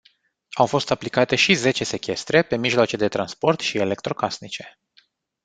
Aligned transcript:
Au 0.51 0.65
fost 0.65 0.91
aplicate 0.91 1.35
și 1.35 1.53
zece 1.53 1.83
sechestre 1.83 2.41
pe 2.41 2.55
mijloace 2.55 2.97
de 2.97 3.07
transport 3.07 3.59
și 3.59 3.77
electrocasnice. 3.77 4.79